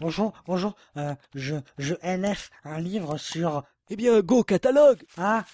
[0.00, 0.74] bonjour, bonjour.
[0.96, 3.62] Euh, je, je NF un livre sur.
[3.90, 5.44] Eh bien, go catalogue Ah,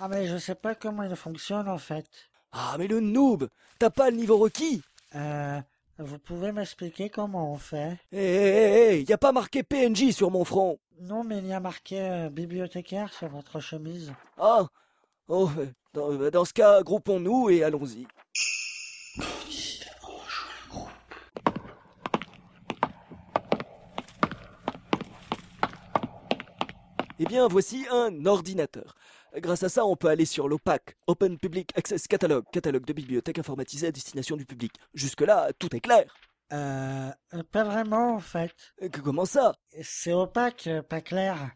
[0.00, 2.06] ah mais je sais pas comment il fonctionne en fait.
[2.52, 3.48] Ah, mais le noob
[3.78, 4.82] T'as pas le niveau requis
[5.14, 5.60] Euh,
[5.98, 7.98] vous pouvez m'expliquer comment on fait?
[8.12, 11.52] Eh, eh, eh, y a pas marqué PNJ sur mon front Non, mais il y
[11.52, 14.12] a marqué euh, bibliothécaire sur votre chemise.
[14.38, 14.66] Ah
[15.28, 15.50] Oh,
[15.94, 18.06] dans, euh, dans ce cas, groupons-nous et allons-y.
[27.18, 28.96] Eh bien, voici un ordinateur.
[29.36, 33.38] Grâce à ça, on peut aller sur l'OPAC, Open Public Access Catalog, catalogue de bibliothèques
[33.38, 34.72] informatisées à destination du public.
[34.94, 36.14] Jusque-là, tout est clair.
[36.52, 38.52] Euh, euh, pas vraiment en fait.
[38.82, 39.54] Euh, que- Comment ça?
[39.82, 41.50] C'est opaque, euh, pas clair.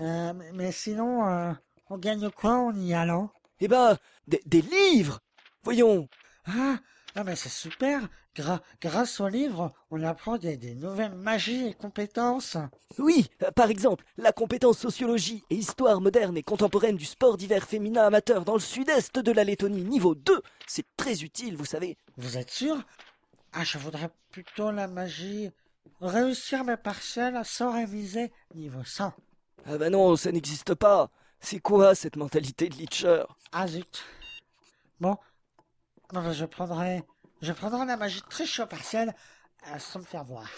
[0.00, 1.52] Euh, mais- mais sinon, euh,
[1.90, 3.30] on gagne quoi en y allant?
[3.60, 5.20] Eh ben, des, des livres
[5.64, 6.08] Voyons,
[6.46, 6.78] Ah,
[7.18, 8.08] ah mais c'est super.
[8.36, 12.56] Gra- grâce au livre, on apprend des, des nouvelles magies et compétences.
[12.98, 17.66] Oui, euh, par exemple, la compétence sociologie et histoire moderne et contemporaine du sport d'hiver
[17.66, 20.40] féminin amateur dans le sud-est de la Lettonie, niveau 2.
[20.68, 21.96] C'est très utile, vous savez.
[22.16, 22.76] Vous êtes sûr?
[23.52, 25.50] Ah, je voudrais plutôt la magie.
[26.00, 29.12] Réussir mes partiels sans réviser niveau 100.
[29.66, 31.10] Ah bah non, ça n'existe pas.
[31.40, 34.04] C'est quoi cette mentalité de Leacher Ah zut.
[35.00, 35.16] Bon,
[36.32, 37.02] je prendrai,
[37.40, 39.14] je prendrai la magie triche au partiel
[39.68, 40.48] euh, sans me faire voir.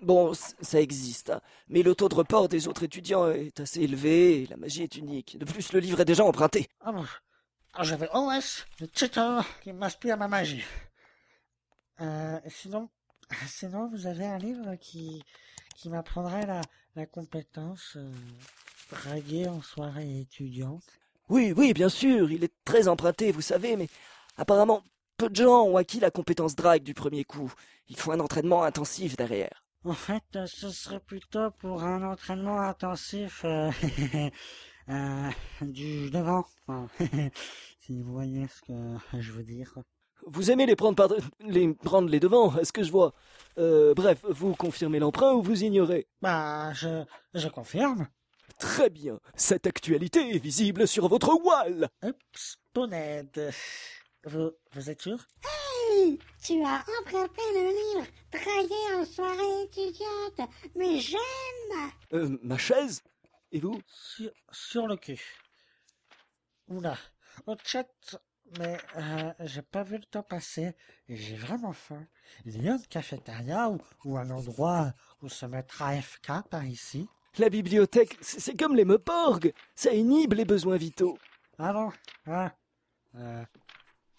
[0.00, 1.40] Bon, ça existe, hein.
[1.68, 4.96] mais le taux de report des autres étudiants est assez élevé et la magie est
[4.96, 5.36] unique.
[5.38, 6.68] De plus, le livre est déjà emprunté.
[6.80, 7.04] Ah bon,
[7.74, 10.64] ah, j'avais OS, le cheater qui m'inspire ma magie.
[12.00, 12.88] Euh, sinon,
[13.46, 15.24] sinon vous avez un livre qui,
[15.76, 16.60] qui m'apprendrait la,
[16.94, 18.12] la compétence euh,
[18.90, 20.84] draguer en soirée étudiante.
[21.28, 23.88] Oui, oui, bien sûr, il est très emprunté, vous savez, mais
[24.36, 24.82] apparemment,
[25.18, 27.52] peu de gens ont acquis la compétence drague du premier coup.
[27.88, 29.64] Il faut un entraînement intensif derrière.
[29.84, 33.70] En fait, euh, ce serait plutôt pour un entraînement intensif euh,
[34.88, 36.44] euh, du devant.
[36.66, 36.88] Enfin,
[37.80, 39.74] si vous voyez ce que je veux dire.
[40.26, 41.10] Vous aimez les prendre par
[41.40, 43.12] les prendre les devants, est-ce que je vois?
[43.58, 46.06] Euh, Bref, vous confirmez l'emprunt ou vous ignorez?
[46.22, 47.04] Bah, je,
[47.34, 48.08] je confirme.
[48.58, 49.20] Très bien.
[49.34, 51.88] Cette actualité est visible sur votre wall.
[52.04, 52.58] Oups.
[54.24, 55.18] Vous, vous êtes sûr?
[55.44, 63.02] Hey, tu as emprunté le livre Draguer en soirée étudiante, mais j'aime Euh, ma chaise?
[63.52, 63.80] Et vous?
[63.86, 65.20] Sur, sur le cul.
[66.68, 66.98] Oula,
[67.46, 67.88] au chat,
[68.58, 70.74] mais euh, j'ai pas vu le temps passer
[71.08, 72.06] et j'ai vraiment faim.
[72.44, 74.92] Il y a une cafétéria ou, ou un endroit
[75.22, 77.08] où se mettre AFK par ici?
[77.38, 79.52] La bibliothèque, c'est comme les meuporgs.
[79.74, 81.16] Ça inhibe les besoins vitaux.
[81.58, 81.92] Ah bon?
[82.26, 82.52] Ah.
[83.14, 83.44] Euh,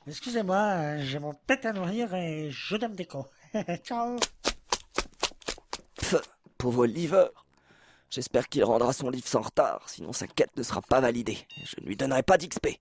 [0.09, 3.27] Excusez-moi, j'ai mon pet à nourrir et je donne déco.
[3.83, 4.17] Ciao
[5.95, 6.15] Pff,
[6.57, 7.27] pauvre liver.
[8.09, 11.37] J'espère qu'il rendra son livre sans retard, sinon sa quête ne sera pas validée.
[11.63, 12.79] Je ne lui donnerai pas d'XP.